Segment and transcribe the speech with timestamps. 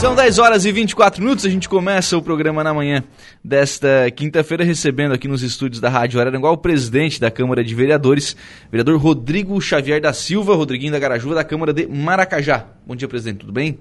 [0.00, 3.02] São 10 horas e 24 minutos, a gente começa o programa na manhã
[3.42, 8.36] desta quinta-feira, recebendo aqui nos estúdios da Rádio Araranguá o presidente da Câmara de Vereadores,
[8.70, 12.64] vereador Rodrigo Xavier da Silva, Rodriguinho da Garajuva, da Câmara de Maracajá.
[12.86, 13.76] Bom dia, presidente, tudo bem?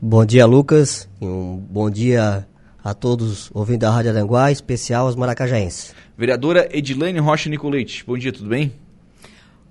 [0.00, 2.44] Bom dia, Lucas, um bom dia
[2.82, 5.94] a todos ouvindo da Rádio Aranguá, especial aos maracajaenses.
[6.18, 8.72] Vereadora Edilane Rocha Nicolete, bom dia, tudo bem?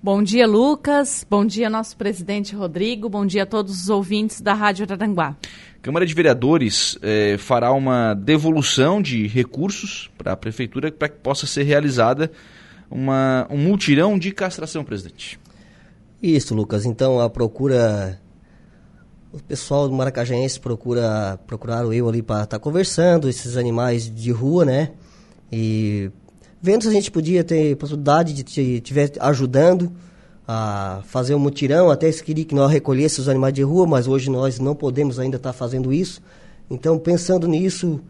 [0.04, 1.24] Bom dia, Lucas.
[1.30, 3.08] Bom dia, nosso presidente Rodrigo.
[3.08, 5.36] Bom dia a todos os ouvintes da Rádio Araranguá.
[5.80, 11.46] Câmara de Vereadores eh, fará uma devolução de recursos para a Prefeitura para que possa
[11.46, 12.32] ser realizada
[12.90, 15.38] uma, um multirão de castração, presidente.
[16.20, 16.84] Isso, Lucas.
[16.84, 18.20] Então, a procura...
[19.32, 24.32] O pessoal do Maracajense procura, procuraram eu ali para estar tá conversando, esses animais de
[24.32, 24.90] rua, né?
[25.50, 26.10] E
[26.62, 29.90] vendo se a gente podia ter possibilidade de estiver ajudando
[30.46, 34.06] a fazer um mutirão, até se queria que nós recolhêssemos os animais de rua, mas
[34.06, 36.22] hoje nós não podemos ainda estar fazendo isso.
[36.70, 38.00] Então, pensando nisso,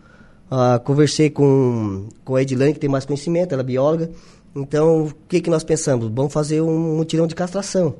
[0.50, 4.10] uh, conversei com, com a Edilane, que tem mais conhecimento, ela é bióloga.
[4.54, 6.10] Então, o que, que nós pensamos?
[6.14, 7.94] Vamos fazer um mutirão de castração.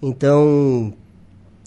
[0.00, 0.92] Então,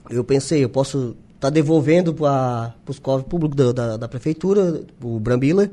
[0.10, 4.84] eu pensei, eu posso estar tá devolvendo para os cofres públicos da, da, da prefeitura,
[5.04, 5.70] o Brambila,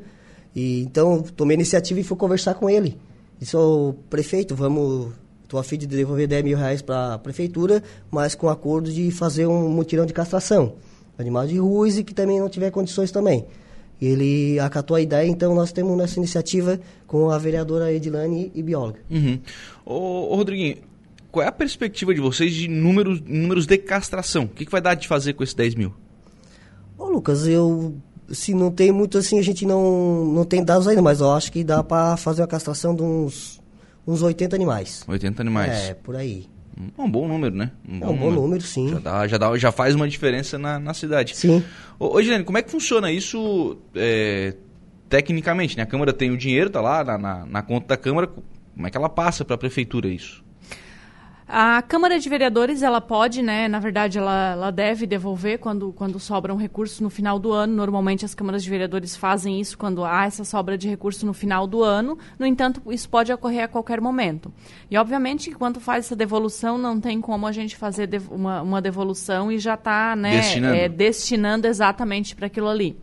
[0.54, 2.96] e então tomei a iniciativa e fui conversar com ele.
[3.38, 5.12] Disse, ô prefeito, vamos.
[5.42, 9.10] Estou a fim de devolver 10 mil reais para a prefeitura, mas com acordo de
[9.10, 10.74] fazer um mutirão de castração.
[11.18, 13.46] Animais de rua e que também não tiver condições também.
[14.00, 19.00] Ele acatou a ideia, então nós temos nessa iniciativa com a vereadora Edilane e bióloga.
[19.10, 19.40] Uhum.
[19.84, 20.76] Ô, ô, Rodriguinho,
[21.32, 24.44] qual é a perspectiva de vocês de números, números de castração?
[24.44, 25.94] O que, que vai dar de fazer com esses 10 mil?
[26.96, 27.96] Ô, Lucas, eu
[28.30, 31.50] se não tem muito assim, a gente não, não tem dados ainda, mas eu acho
[31.50, 33.60] que dá para fazer uma castração de uns,
[34.06, 35.04] uns 80 animais.
[35.06, 35.72] 80 animais.
[35.72, 36.46] É, por aí.
[36.96, 37.72] É um bom número, né?
[37.88, 38.88] Um bom é um bom número, número sim.
[38.88, 41.36] Já, dá, já, dá, já faz uma diferença na, na cidade.
[41.36, 41.62] Sim.
[41.98, 44.54] Ô, ô Gilene, como é que funciona isso é,
[45.08, 45.76] tecnicamente?
[45.76, 45.82] Né?
[45.82, 48.28] A Câmara tem o dinheiro, tá lá na, na, na conta da Câmara.
[48.28, 50.44] Como é que ela passa para a Prefeitura isso?
[51.48, 56.20] A Câmara de Vereadores, ela pode, né, na verdade, ela, ela deve devolver quando, quando
[56.20, 57.74] sobra um recurso no final do ano.
[57.74, 61.66] Normalmente as câmaras de vereadores fazem isso quando há essa sobra de recurso no final
[61.66, 62.18] do ano.
[62.38, 64.52] No entanto, isso pode ocorrer a qualquer momento.
[64.90, 68.82] E, obviamente, que quando faz essa devolução, não tem como a gente fazer uma, uma
[68.82, 70.74] devolução e já está né, destinando.
[70.74, 72.94] É, destinando exatamente para aquilo ali.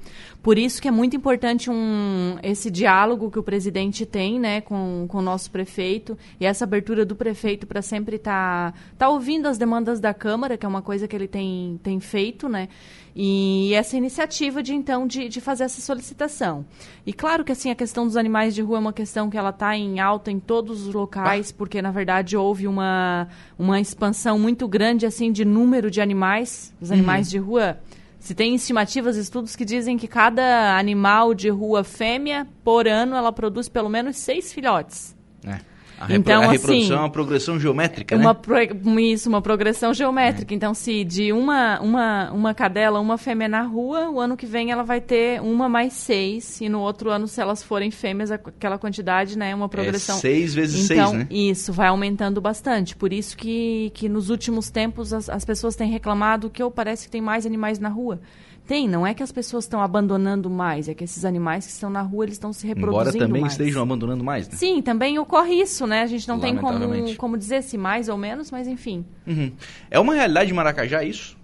[0.46, 5.08] Por isso que é muito importante um, esse diálogo que o presidente tem né, com,
[5.08, 9.48] com o nosso prefeito e essa abertura do prefeito para sempre estar tá, tá ouvindo
[9.48, 12.70] as demandas da Câmara, que é uma coisa que ele tem, tem feito, né?
[13.16, 16.64] E essa iniciativa de então de, de fazer essa solicitação.
[17.08, 19.50] E claro que assim a questão dos animais de rua é uma questão que ela
[19.50, 24.68] está em alta em todos os locais, porque na verdade houve uma, uma expansão muito
[24.68, 27.32] grande assim de número de animais, os animais uhum.
[27.32, 27.80] de rua
[28.26, 33.32] se tem estimativas, estudos que dizem que cada animal de rua fêmea, por ano, ela
[33.32, 35.16] produz pelo menos seis filhotes.
[35.46, 35.60] É.
[36.00, 38.40] A, então, a reprodução assim, é uma progressão geométrica, uma né?
[38.42, 40.54] Pro, isso, uma progressão geométrica.
[40.54, 40.56] É.
[40.56, 44.72] Então, se de uma, uma, uma cadela, uma fêmea na rua, o ano que vem
[44.72, 46.60] ela vai ter uma mais seis.
[46.60, 49.56] E no outro ano, se elas forem fêmeas, aquela quantidade, né?
[49.56, 50.18] Uma progressão.
[50.18, 51.28] É seis vezes então, seis, né?
[51.30, 52.96] Isso, vai aumentando bastante.
[52.96, 57.06] Por isso que, que nos últimos tempos as, as pessoas têm reclamado que eu parece
[57.06, 58.20] que tem mais animais na rua.
[58.68, 61.90] Tem, não é que as pessoas estão abandonando mais, é que esses animais que estão
[61.90, 63.54] na rua, eles estão se reproduzindo Embora também mais.
[63.54, 64.56] estejam abandonando mais, né?
[64.58, 66.02] Sim, também ocorre isso, né?
[66.02, 69.06] A gente não tem como, como dizer se mais ou menos, mas enfim.
[69.28, 69.52] Uhum.
[69.92, 71.38] É uma realidade de Maracajá isso?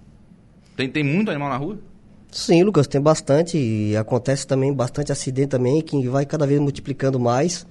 [0.75, 1.77] Tem, tem muito animal na rua?
[2.31, 7.19] Sim, Lucas, tem bastante e acontece também bastante acidente também, que vai cada vez multiplicando
[7.19, 7.67] mais.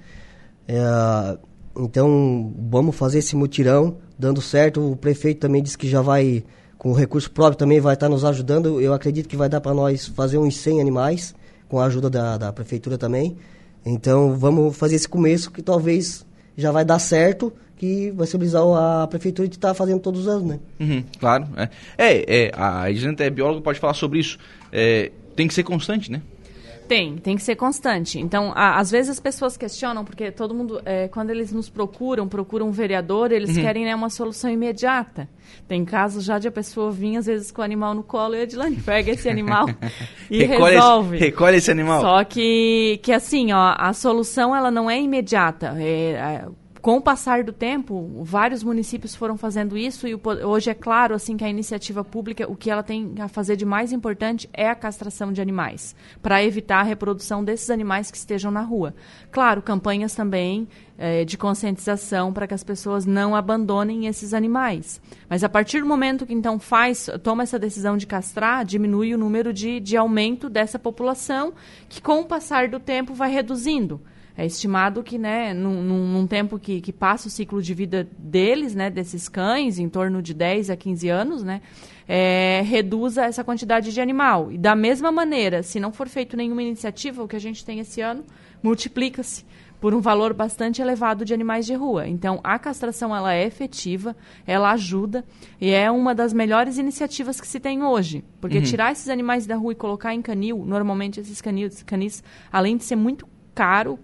[0.65, 1.37] É,
[1.77, 4.91] então, vamos fazer esse mutirão, dando certo.
[4.91, 6.43] O prefeito também disse que já vai
[6.81, 8.81] com recurso próprio também vai estar nos ajudando.
[8.81, 11.35] Eu acredito que vai dar para nós fazer uns 100 animais,
[11.69, 13.37] com a ajuda da, da prefeitura também.
[13.85, 16.25] Então vamos fazer esse começo que talvez
[16.57, 18.39] já vai dar certo, que vai ser
[18.75, 20.59] a prefeitura de estar tá fazendo todos os anos, né?
[20.79, 21.47] Uhum, claro.
[21.55, 24.39] É, é, é a gente é bióloga, pode falar sobre isso.
[24.71, 26.23] É, tem que ser constante, né?
[26.91, 28.19] Tem, tem que ser constante.
[28.19, 32.27] Então, a, às vezes as pessoas questionam, porque todo mundo, é, quando eles nos procuram,
[32.27, 33.63] procuram um vereador, eles uhum.
[33.63, 35.29] querem né, uma solução imediata.
[35.69, 38.39] Tem casos já de a pessoa vir, às vezes, com o animal no colo e
[38.39, 39.69] a Edilane pega esse animal
[40.29, 41.15] e recolhe resolve.
[41.15, 42.01] Esse, recolhe esse animal.
[42.01, 45.73] Só que, que assim, ó, a solução ela não é imediata.
[45.77, 46.45] É, é,
[46.81, 51.13] com o passar do tempo, vários municípios foram fazendo isso e o, hoje é claro
[51.13, 54.67] assim que a iniciativa pública, o que ela tem a fazer de mais importante é
[54.67, 58.95] a castração de animais, para evitar a reprodução desses animais que estejam na rua.
[59.29, 60.67] Claro, campanhas também
[60.97, 64.99] é, de conscientização para que as pessoas não abandonem esses animais.
[65.29, 69.19] Mas a partir do momento que então faz, toma essa decisão de castrar, diminui o
[69.19, 71.53] número de, de aumento dessa população,
[71.87, 74.01] que com o passar do tempo vai reduzindo.
[74.41, 78.73] É estimado que, né, num, num, tempo que, que passa o ciclo de vida deles,
[78.73, 81.61] né, desses cães, em torno de 10 a 15 anos, né,
[82.07, 84.51] é, reduza essa quantidade de animal.
[84.51, 87.77] E da mesma maneira, se não for feito nenhuma iniciativa, o que a gente tem
[87.81, 88.23] esse ano,
[88.63, 89.45] multiplica-se
[89.79, 92.07] por um valor bastante elevado de animais de rua.
[92.07, 94.15] Então, a castração ela é efetiva,
[94.47, 95.23] ela ajuda
[95.59, 98.23] e é uma das melhores iniciativas que se tem hoje.
[98.39, 98.63] Porque uhum.
[98.63, 102.83] tirar esses animais da rua e colocar em canil, normalmente esses canis, canis além de
[102.83, 103.99] ser muito caro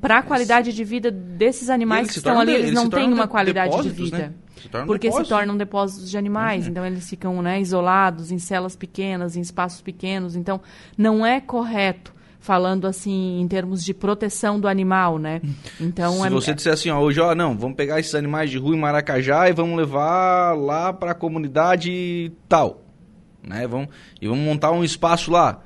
[0.00, 3.28] para a qualidade de vida desses animais que estão ali, eles, eles não têm uma
[3.28, 4.18] qualidade de vida.
[4.18, 4.32] Né?
[4.56, 5.28] Se porque depósitos.
[5.28, 6.70] se tornam depósitos de animais, uhum.
[6.70, 10.36] então eles ficam né, isolados em celas pequenas, em espaços pequenos.
[10.36, 10.60] Então,
[10.96, 15.40] não é correto falando assim em termos de proteção do animal, né?
[15.80, 16.30] Então se é...
[16.30, 19.48] você disser assim, ó, hoje ó, não, vamos pegar esses animais de rua em Maracajá
[19.48, 22.82] e vamos levar lá para a comunidade tal,
[23.42, 23.66] né?
[23.66, 23.88] Vamos
[24.20, 25.63] e vamos montar um espaço lá.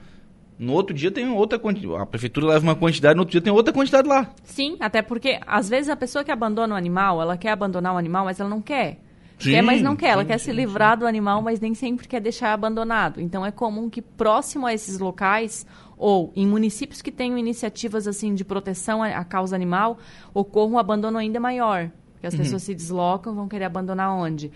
[0.59, 2.03] No outro dia tem outra quantidade.
[2.03, 4.31] A prefeitura leva uma quantidade, no outro dia tem outra quantidade lá.
[4.43, 7.97] Sim, até porque às vezes a pessoa que abandona o animal, ela quer abandonar o
[7.97, 8.99] animal, mas ela não quer.
[9.39, 10.09] Sim, quer, mas não quer.
[10.09, 13.21] Ela sim, quer sim, se livrar do animal, mas nem sempre quer deixar abandonado.
[13.21, 15.65] Então é comum que próximo a esses locais
[15.97, 19.99] ou em municípios que tenham iniciativas assim de proteção à causa animal,
[20.35, 21.91] ocorra um abandono ainda maior.
[22.19, 22.41] Porque as uhum.
[22.41, 24.51] pessoas se deslocam, vão querer abandonar onde?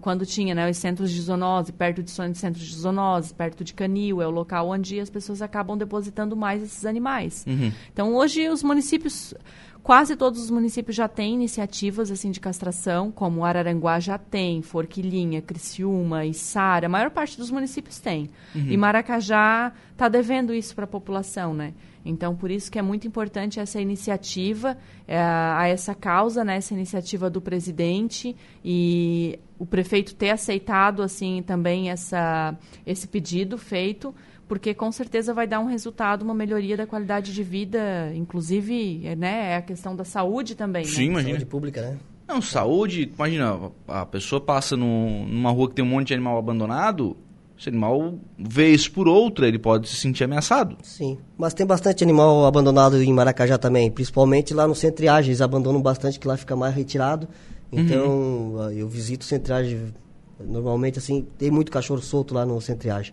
[0.00, 4.22] Quando tinha né, os centros de zoonose, perto de centros de zoonose, perto de canil,
[4.22, 7.44] é o local onde as pessoas acabam depositando mais esses animais.
[7.48, 7.72] Uhum.
[7.92, 9.34] Então, hoje, os municípios
[9.82, 15.40] Quase todos os municípios já têm iniciativas assim de castração, como Araranguá já tem, Forquilinha,
[15.40, 18.28] Criciúma, Içara, a maior parte dos municípios tem.
[18.54, 18.66] Uhum.
[18.68, 21.72] E Maracajá está devendo isso para a população, né?
[22.04, 24.76] Então, por isso que é muito importante essa iniciativa,
[25.06, 31.42] é, a essa causa, né, essa iniciativa do presidente e o prefeito ter aceitado assim
[31.46, 32.56] também essa,
[32.86, 34.14] esse pedido feito
[34.50, 39.14] porque com certeza vai dar um resultado, uma melhoria da qualidade de vida, inclusive, é,
[39.14, 41.04] né, é a questão da saúde também, Sim, né?
[41.04, 41.30] imagina.
[41.34, 41.98] Saúde pública, né?
[42.26, 46.36] Não, saúde, imagina, a pessoa passa no, numa rua que tem um monte de animal
[46.36, 47.16] abandonado,
[47.60, 50.78] esse animal, vez por outra, ele pode se sentir ameaçado.
[50.82, 55.82] Sim, mas tem bastante animal abandonado em Maracajá também, principalmente lá no Centriagem, eles abandonam
[55.82, 57.28] bastante, que lá fica mais retirado.
[57.70, 58.08] Então,
[58.54, 58.70] uhum.
[58.70, 59.92] eu visito o Centriagem,
[60.40, 63.12] normalmente, assim, tem muito cachorro solto lá no Centriagem.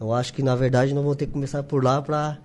[0.00, 2.38] Eu acho que, na verdade, não vou ter que começar por lá para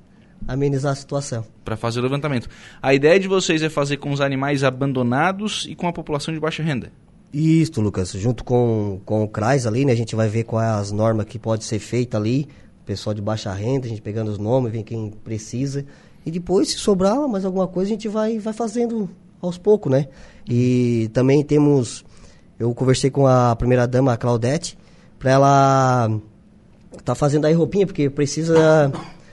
[0.47, 1.45] amenizar a situação.
[1.63, 2.49] Para fazer o levantamento.
[2.81, 6.39] A ideia de vocês é fazer com os animais abandonados e com a população de
[6.39, 6.91] baixa renda?
[7.33, 8.11] Isso, Lucas.
[8.11, 11.39] Junto com, com o CRAS ali, né, a gente vai ver quais as normas que
[11.39, 12.47] pode ser feita ali.
[12.83, 15.83] O pessoal de baixa renda, a gente pegando os nomes, vem quem precisa.
[16.25, 19.09] E depois, se sobrar mais alguma coisa, a gente vai, vai fazendo
[19.41, 20.07] aos poucos, né?
[20.47, 22.05] E também temos...
[22.59, 24.77] Eu conversei com a primeira-dama, a Claudete,
[25.17, 26.11] para ela
[27.03, 28.91] tá fazendo aí roupinha, porque precisa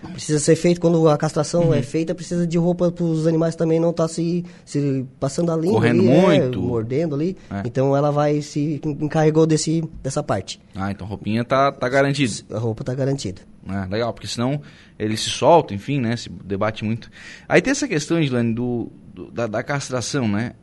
[0.08, 1.74] precisa ser feito quando a castração uhum.
[1.74, 5.52] é feita, precisa de roupa para os animais também não estar tá se, se passando
[5.52, 7.36] a língua correndo ali, é, muito, é, mordendo ali.
[7.50, 7.62] É.
[7.64, 10.60] Então ela vai se encarregou desse dessa parte.
[10.74, 12.34] Ah, então a roupinha tá tá garantida.
[12.50, 13.42] A roupa tá garantida.
[13.68, 14.60] É, legal, porque senão
[14.98, 17.10] ele se solta, enfim, né, se debate muito.
[17.48, 20.54] Aí tem essa questão, Islane, do, do da, da, castração, né?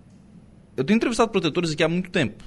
[0.75, 2.43] Eu tenho entrevistado protetores aqui há muito tempo.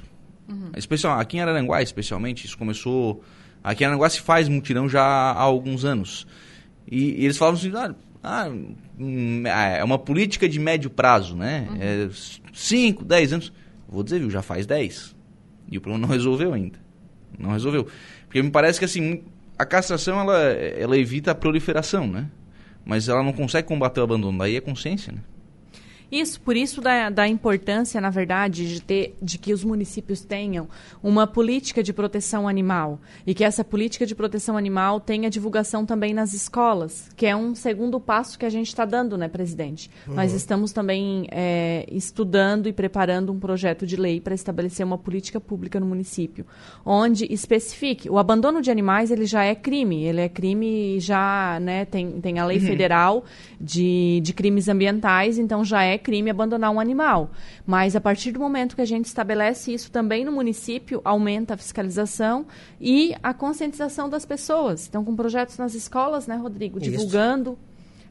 [0.49, 0.71] Uhum.
[0.77, 3.23] Especial, aqui em Araranguá, especialmente, isso começou
[3.63, 6.27] Aqui em Aranguá se faz mutirão já há alguns anos.
[6.91, 8.51] E, e eles falavam assim, ah, ah,
[8.99, 11.69] hum, é uma política de médio prazo, né?
[12.53, 13.06] 5, uhum.
[13.06, 13.53] 10 é anos.
[13.89, 15.17] Vou dizer, viu, já faz 10.
[15.70, 16.79] E o problema não resolveu ainda.
[17.39, 17.87] Não resolveu.
[18.27, 19.23] Porque me parece que assim,
[19.59, 22.31] a castração ela, ela evita a proliferação, né?
[22.85, 24.39] Mas ela não consegue combater o abandono.
[24.39, 25.20] Daí é consciência, né?
[26.10, 30.69] Isso, por isso da, da importância, na verdade, de, ter, de que os municípios tenham
[31.02, 36.12] uma política de proteção animal e que essa política de proteção animal tenha divulgação também
[36.12, 39.90] nas escolas, que é um segundo passo que a gente está dando, né, presidente?
[40.06, 40.14] Uhum.
[40.14, 45.40] Nós estamos também é, estudando e preparando um projeto de lei para estabelecer uma política
[45.40, 46.44] pública no município,
[46.84, 51.84] onde especifique o abandono de animais ele já é crime, ele é crime já, né,
[51.84, 52.67] tem, tem a lei uhum.
[52.67, 53.24] federal
[53.60, 57.31] de, de crimes ambientais, então já é crime abandonar um animal.
[57.65, 61.57] Mas a partir do momento que a gente estabelece isso também no município, aumenta a
[61.57, 62.47] fiscalização
[62.81, 64.89] e a conscientização das pessoas.
[64.89, 66.81] Então, com projetos nas escolas, né, Rodrigo?
[66.81, 67.59] Divulgando.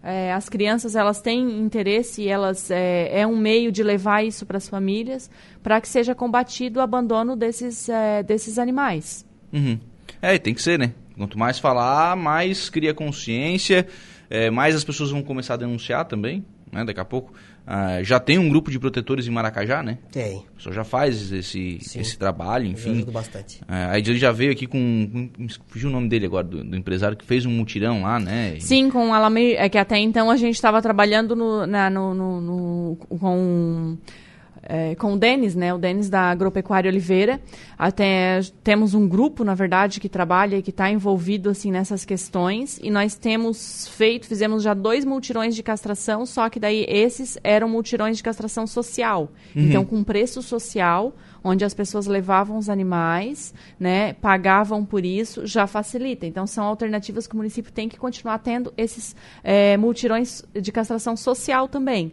[0.04, 4.46] é, as crianças elas têm interesse e elas é, é um meio de levar isso
[4.46, 5.30] para as famílias
[5.62, 9.26] para que seja combatido o abandono desses, é, desses animais.
[9.52, 9.80] Uhum.
[10.22, 10.94] É, tem que ser, né?
[11.18, 13.86] Quanto mais falar, mais cria consciência,
[14.30, 16.86] é, mais as pessoas vão começar a denunciar também, né?
[16.86, 17.34] Daqui a pouco.
[17.72, 20.00] Ah, já tem um grupo de protetores em Maracajá, né?
[20.12, 20.38] Tem.
[20.38, 22.94] A pessoa já faz esse, esse trabalho, enfim.
[22.94, 23.62] Ajuda bastante.
[23.68, 25.30] É, aí ele já veio aqui com.
[25.68, 28.58] fugiu o nome dele agora, do, do, empresário que fez um mutirão lá, né?
[28.60, 29.56] Sim, com o Alamir.
[29.56, 33.96] É que até então a gente estava trabalhando no, na, no, no, no, com
[34.64, 37.40] é, com o Denis, né, o Denis da Agropecuária Oliveira.
[37.78, 42.80] Até temos um grupo, na verdade, que trabalha e que está envolvido assim nessas questões.
[42.82, 47.70] E nós temos feito, fizemos já dois multirões de castração, só que daí esses eram
[47.70, 49.30] multirões de castração social.
[49.56, 49.64] Uhum.
[49.64, 51.14] Então, com preço social,
[51.44, 56.26] onde as pessoas levavam os animais, né, pagavam por isso, já facilita.
[56.26, 61.16] Então, são alternativas que o município tem que continuar tendo esses é, multirões de castração
[61.16, 62.12] social também.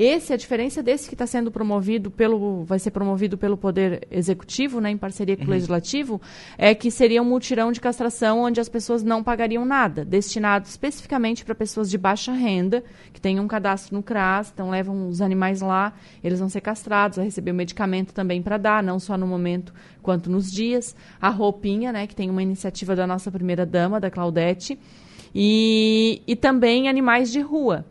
[0.00, 4.80] Esse, a diferença desse que está sendo promovido pelo, vai ser promovido pelo Poder Executivo,
[4.80, 5.48] né, em parceria com uhum.
[5.48, 6.22] o Legislativo,
[6.56, 11.44] é que seria um mutirão de castração onde as pessoas não pagariam nada, destinado especificamente
[11.44, 15.60] para pessoas de baixa renda, que têm um cadastro no CRAS, então levam os animais
[15.60, 19.26] lá, eles vão ser castrados, vai receber o medicamento também para dar, não só no
[19.26, 20.94] momento quanto nos dias.
[21.20, 24.78] A roupinha, né, que tem uma iniciativa da nossa primeira dama, da Claudete,
[25.34, 27.84] e, e também animais de rua.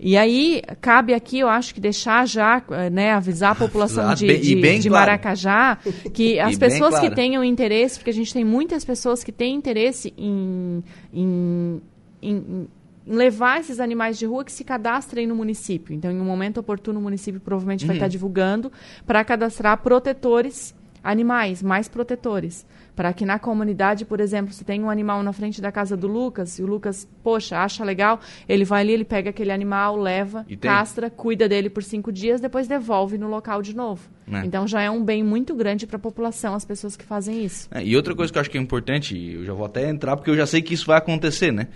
[0.00, 2.62] E aí, cabe aqui, eu acho que deixar já,
[2.92, 5.78] né, avisar a população de, de, de Maracajá
[6.14, 7.08] que as pessoas claro.
[7.08, 11.82] que tenham interesse, porque a gente tem muitas pessoas que têm interesse em, em,
[12.22, 12.68] em,
[13.06, 15.92] em levar esses animais de rua que se cadastrem no município.
[15.92, 17.88] Então, em um momento oportuno, o município provavelmente uhum.
[17.88, 18.70] vai estar divulgando
[19.04, 22.64] para cadastrar protetores animais, mais protetores
[22.98, 26.08] para que na comunidade, por exemplo, se tem um animal na frente da casa do
[26.08, 30.44] Lucas e o Lucas, poxa, acha legal, ele vai ali, ele pega aquele animal, leva,
[30.60, 34.10] castra, cuida dele por cinco dias, depois devolve no local de novo.
[34.28, 34.44] É.
[34.44, 37.68] Então já é um bem muito grande para a população, as pessoas que fazem isso.
[37.70, 40.16] É, e outra coisa que eu acho que é importante, eu já vou até entrar
[40.16, 41.68] porque eu já sei que isso vai acontecer, né?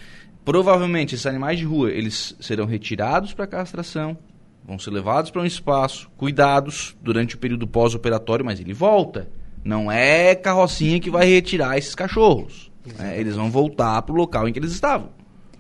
[0.44, 4.18] Provavelmente esses animais de rua, eles serão retirados para castração,
[4.64, 9.28] vão ser levados para um espaço, cuidados durante o período pós-operatório, mas ele volta.
[9.64, 12.71] Não é carrocinha que vai retirar esses cachorros.
[12.99, 15.11] É, eles vão voltar para o local em que eles estavam.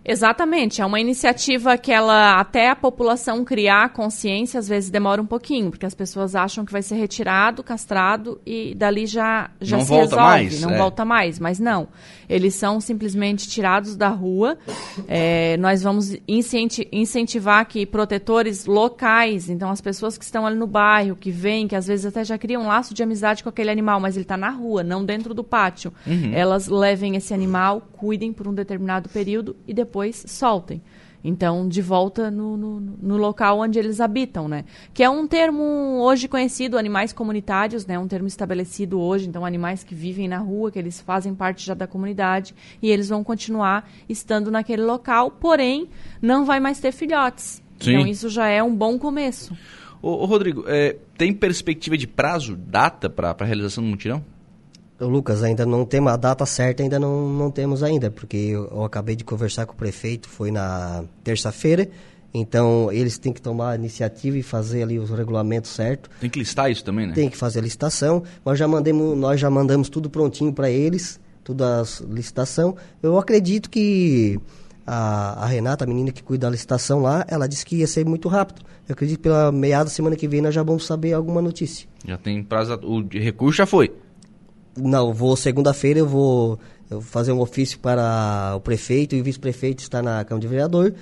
[0.04, 5.26] Exatamente, é uma iniciativa que ela até a população criar consciência às vezes demora um
[5.26, 9.84] pouquinho, porque as pessoas acham que vai ser retirado, castrado e dali já já não
[9.84, 10.78] se volta resolve, mais, não é.
[10.78, 11.88] volta mais, mas não.
[12.28, 14.58] Eles são simplesmente tirados da rua.
[15.06, 21.14] É, nós vamos incentivar que protetores locais, então as pessoas que estão ali no bairro,
[21.14, 24.00] que vêm, que às vezes até já criam um laço de amizade com aquele animal,
[24.00, 26.32] mas ele está na rua, não dentro do pátio, uhum.
[26.34, 30.80] elas levem esse animal, cuidem por um determinado período e depois depois soltem.
[31.24, 34.64] Então, de volta no, no, no, local onde eles habitam, né?
[34.92, 37.96] Que é um termo hoje conhecido, animais comunitários, né?
[37.96, 39.28] Um termo estabelecido hoje.
[39.28, 43.08] Então, animais que vivem na rua, que eles fazem parte já da comunidade e eles
[43.08, 45.88] vão continuar estando naquele local, porém,
[46.20, 47.62] não vai mais ter filhotes.
[47.78, 47.92] Sim.
[47.92, 49.56] Então, isso já é um bom começo.
[50.00, 54.24] Ô, ô Rodrigo, é, tem perspectiva de prazo, data para a realização do mutirão?
[55.08, 58.84] Lucas, ainda não temos a data certa, ainda não, não temos ainda, porque eu, eu
[58.84, 61.88] acabei de conversar com o prefeito, foi na terça-feira,
[62.34, 66.10] então eles têm que tomar a iniciativa e fazer ali os regulamentos certos.
[66.20, 67.12] Tem que listar isso também, né?
[67.12, 68.22] Tem que fazer a licitação.
[68.44, 72.74] Nós já mandamos, nós já mandamos tudo prontinho para eles, toda a licitação.
[73.02, 74.40] Eu acredito que
[74.86, 78.04] a, a, Renata, a menina que cuida da licitação lá, ela disse que ia ser
[78.06, 78.62] muito rápido.
[78.88, 81.86] Eu acredito que pela meada da semana que vem nós já vamos saber alguma notícia.
[82.06, 83.92] Já tem prazo, o recurso já foi.
[84.76, 86.58] Não, vou segunda-feira eu vou,
[87.00, 90.94] fazer um ofício para o prefeito e o vice-prefeito está na Câmara de Vereador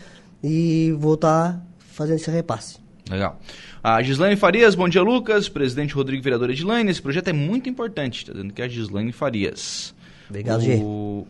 [0.42, 2.78] e vou estar tá fazendo esse repasse.
[3.08, 3.40] Legal.
[3.82, 8.18] A Gislaine Farias, bom dia Lucas, presidente Rodrigo Vereador Edilaine, esse projeto é muito importante,
[8.18, 9.94] está dizendo que é a Gislaine Farias.
[10.28, 11.26] Obrigado, o...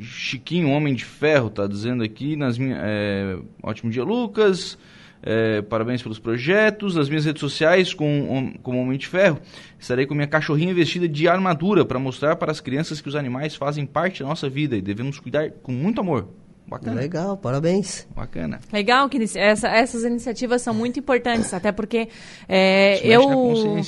[0.00, 3.36] Chiquinho, Homem de Ferro, está dizendo aqui, nas minhas, é...
[3.62, 4.78] ótimo dia Lucas,
[5.22, 6.94] é, parabéns pelos projetos.
[6.94, 9.40] Nas minhas redes sociais, com, com Homem de Ferro,
[9.78, 13.54] estarei com minha cachorrinha vestida de armadura para mostrar para as crianças que os animais
[13.54, 16.28] fazem parte da nossa vida e devemos cuidar com muito amor.
[16.68, 17.00] Bacana.
[17.00, 18.06] Legal, parabéns.
[18.14, 18.60] Bacana.
[18.70, 22.08] Legal que essa, essas iniciativas são muito importantes, até porque
[22.46, 23.80] é, eu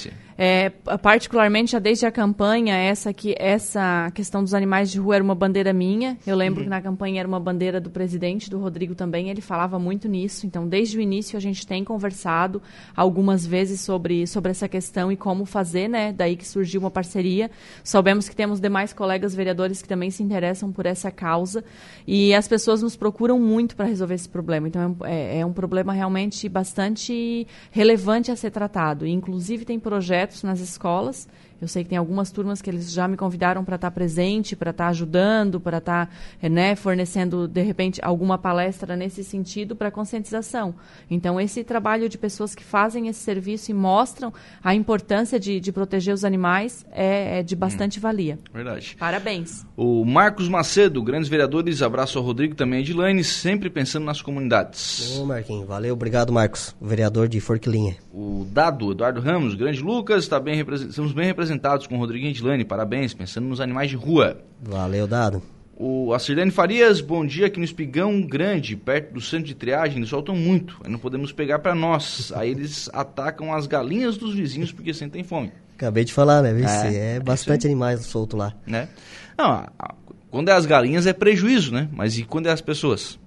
[0.43, 0.71] É,
[1.03, 5.35] particularmente, já desde a campanha, essa, que, essa questão dos animais de rua era uma
[5.35, 6.17] bandeira minha.
[6.27, 6.65] Eu lembro uhum.
[6.65, 10.47] que na campanha era uma bandeira do presidente, do Rodrigo também, ele falava muito nisso.
[10.47, 12.63] Então, desde o início, a gente tem conversado
[12.97, 16.11] algumas vezes sobre, sobre essa questão e como fazer, né?
[16.11, 17.51] Daí que surgiu uma parceria.
[17.85, 21.63] Soubemos que temos demais colegas vereadores que também se interessam por essa causa
[22.07, 24.67] e as pessoas nos procuram muito para resolver esse problema.
[24.67, 29.07] Então, é, é um problema realmente bastante relevante a ser tratado.
[29.07, 31.29] E, inclusive, tem projetos nas escolas
[31.61, 34.57] eu sei que tem algumas turmas que eles já me convidaram para estar tá presente,
[34.57, 36.13] para estar tá ajudando, para estar tá,
[36.43, 40.75] eh, né, fornecendo, de repente, alguma palestra nesse sentido para conscientização.
[41.11, 44.33] Então, esse trabalho de pessoas que fazem esse serviço e mostram
[44.65, 48.39] a importância de, de proteger os animais é, é de bastante hum, valia.
[48.53, 48.97] Verdade.
[48.99, 49.67] Parabéns.
[49.77, 55.19] O Marcos Macedo, grandes vereadores, abraço ao Rodrigo, também a Edilane, sempre pensando nas comunidades.
[55.19, 57.97] Ô, Marquinhos, valeu, obrigado, Marcos, vereador de Forquilinha.
[58.13, 62.27] O Dado, Eduardo Ramos, grande Lucas, tá bem, estamos bem representados representados com o Rodrigo
[62.27, 64.41] Edilane, parabéns, pensando nos animais de rua.
[64.63, 65.43] Valeu, Dado.
[65.77, 70.11] O Acirlene Farias, bom dia aqui no Espigão Grande, perto do centro de triagem, eles
[70.11, 72.31] soltam muito, aí não podemos pegar para nós.
[72.37, 75.51] Aí eles atacam as galinhas dos vizinhos porque sentem fome.
[75.75, 76.97] Acabei de falar, né, Vici?
[76.97, 78.55] É, é bastante é animais solto lá.
[78.67, 78.89] Né?
[79.37, 79.67] Não,
[80.31, 81.89] quando é as galinhas é prejuízo, né?
[81.91, 83.19] Mas e quando é as pessoas?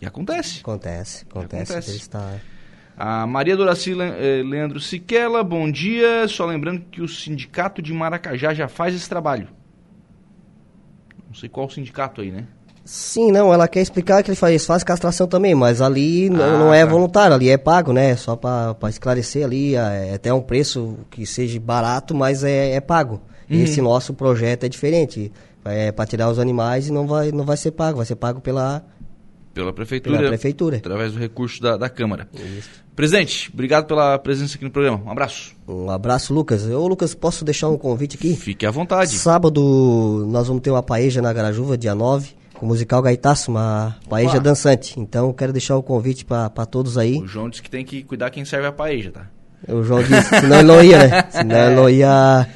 [0.00, 0.60] E acontece.
[0.60, 1.72] Acontece, acontece.
[1.72, 1.96] acontece.
[1.96, 2.34] Está...
[3.00, 6.26] A Maria Doraci eh, Leandro Siquela, bom dia.
[6.26, 9.46] Só lembrando que o sindicato de Maracajá já faz esse trabalho.
[11.28, 12.48] Não sei qual sindicato aí, né?
[12.84, 16.58] Sim, não, ela quer explicar que ele faz, faz castração também, mas ali ah, não,
[16.58, 16.90] não, é tá.
[16.90, 18.16] voluntário, ali é pago, né?
[18.16, 23.20] Só para esclarecer ali, é até um preço que seja barato, mas é, é pago.
[23.48, 23.62] Uhum.
[23.62, 25.30] Esse nosso projeto é diferente.
[25.64, 28.40] É para tirar os animais e não vai, não vai ser pago, vai ser pago
[28.40, 28.82] pela
[29.58, 30.16] pela prefeitura.
[30.16, 30.76] Pela prefeitura.
[30.76, 32.28] Através do recurso da, da Câmara.
[32.32, 32.70] Isso.
[32.94, 35.02] Presidente, obrigado pela presença aqui no programa.
[35.04, 35.52] Um abraço.
[35.66, 36.64] Um abraço, Lucas.
[36.68, 38.36] Ô, Lucas, posso deixar um convite aqui?
[38.36, 39.16] Fique à vontade.
[39.18, 43.96] Sábado nós vamos ter uma paeja na Garajuva, dia 9, com o musical Gaitaço, uma
[44.08, 44.40] paeja Opa.
[44.40, 44.98] dançante.
[44.98, 47.18] Então, quero deixar o convite para todos aí.
[47.18, 49.26] O João disse que tem que cuidar quem serve a paeja, tá?
[49.66, 51.24] O João disse, senão ele não ia, né?
[51.30, 52.46] Senão ele não ia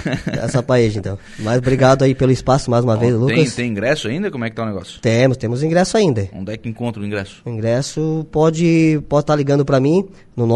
[0.42, 1.18] essa paeja, então.
[1.38, 3.36] Mas obrigado aí pelo espaço mais uma vez, Lucas.
[3.36, 4.30] Tem, tem ingresso ainda?
[4.30, 5.00] Como é que tá o negócio?
[5.00, 6.28] Temos, temos ingresso ainda.
[6.32, 7.42] Onde é que encontra o ingresso?
[7.44, 10.46] O ingresso pode pode estar tá ligando para mim no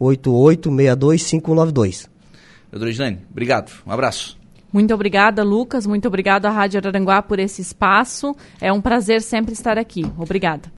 [0.00, 2.08] 988625192.
[2.70, 3.70] Doutor Islane, obrigado.
[3.86, 4.36] Um abraço.
[4.72, 5.86] Muito obrigada, Lucas.
[5.86, 8.34] Muito obrigada à Rádio Araranguá por esse espaço.
[8.60, 10.04] É um prazer sempre estar aqui.
[10.18, 10.72] Obrigada.